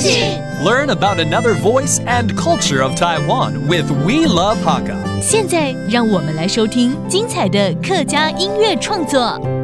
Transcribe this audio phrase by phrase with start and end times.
[0.00, 4.96] 请 Learn about another voice and culture of Taiwan with We Love Hakka.
[5.20, 9.59] 现在让我们来收听精彩的客家音乐创作。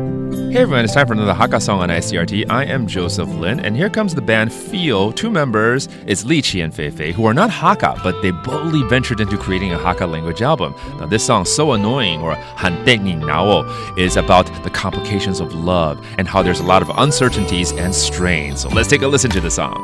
[0.50, 2.50] Hey everyone, it's time for another Hakka song on ICRT.
[2.50, 5.12] I am Joseph Lin, and here comes the band Feel.
[5.12, 9.20] Two members, it's Likky and Fei Fei, who are not Hakka, but they boldly ventured
[9.20, 10.74] into creating a Hakka language album.
[11.00, 13.64] Now, this song, So Annoying, or Han Ni Nao,
[13.98, 18.56] is about the complications of love and how there's a lot of uncertainties and strain.
[18.56, 19.76] So let's take a listen to the song.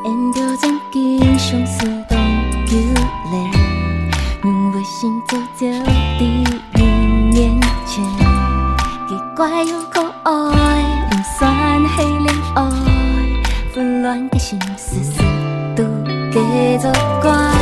[14.13, 15.22] 恋的心思思，
[15.76, 15.84] 都
[16.31, 16.88] 继续
[17.21, 17.52] 挂。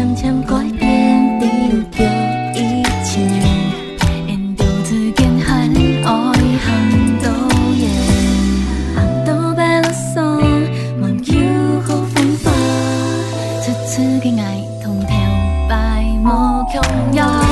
[0.00, 2.04] 점점 꼴된 띄우겨
[2.56, 3.20] 있지
[4.28, 7.84] 엔도드겐 한 어이 한도에
[8.96, 10.40] 악도 밸러송
[10.98, 12.50] 먼 유호 팬파
[13.62, 17.49] 투투긴 아이 통대우 바이 모경야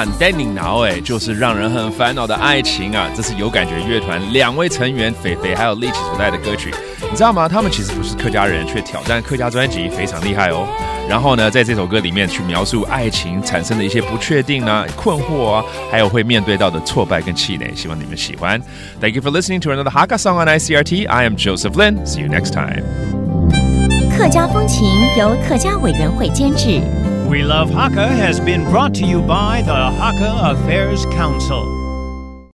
[0.00, 3.06] 和 Danny Now 哎，就是让人很烦恼的爱情啊！
[3.14, 6.72] 这是有感觉乐团两位成员菲菲还有力气所带的歌曲，
[7.02, 7.46] 你知道吗？
[7.46, 10.66] 他们其实不是客家人，却挑战客家专辑，非常厉害哦。
[11.06, 18.58] 然后呢，在这首歌里面去描述爱情产生的一些不确定啊、困惑啊，还有会面对到的挫败跟气馁，希望你们喜欢。
[19.00, 21.08] Thank you for listening to another Hakka song on ICRT.
[21.08, 22.06] I am Joseph Lin.
[22.06, 22.82] See you next time.
[24.16, 24.86] 客家风情
[25.18, 26.80] 由客家委员会监制。
[27.30, 31.79] We Love Hakka has been brought to you by the Hakka Affairs Council.